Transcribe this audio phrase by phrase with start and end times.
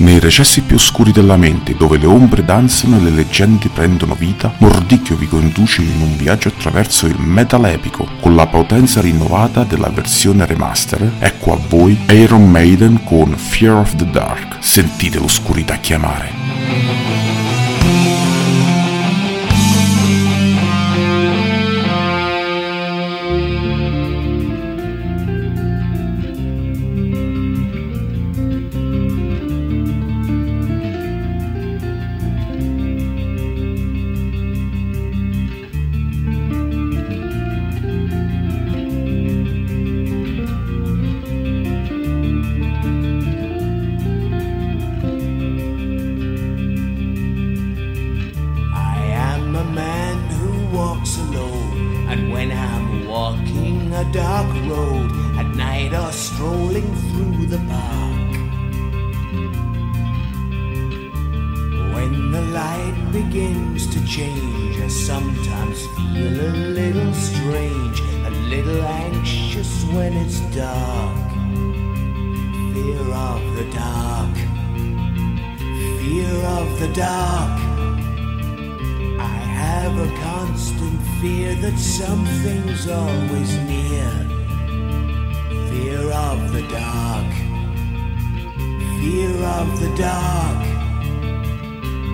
[0.00, 4.50] Nei recessi più oscuri della mente, dove le ombre danzano e le leggende prendono vita,
[4.56, 8.08] Mordicchio vi conduce in un viaggio attraverso il metal epico.
[8.18, 13.94] Con la potenza rinnovata della versione remaster, ecco a voi Iron Maiden con Fear of
[13.96, 14.56] the Dark.
[14.60, 16.39] Sentite l'oscurità chiamare.
[52.20, 58.30] And when I'm walking a dark road at night or strolling through the park,
[61.94, 69.84] when the light begins to change, I sometimes feel a little strange, a little anxious
[69.94, 71.30] when it's dark.
[72.72, 74.34] Fear of the dark,
[76.00, 77.79] fear of the dark.
[80.50, 84.10] Constant fear that something's always near.
[85.70, 87.32] Fear of the dark.
[88.98, 90.62] Fear of the dark.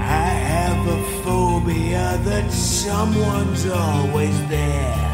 [0.00, 5.11] I have a phobia that someone's always there.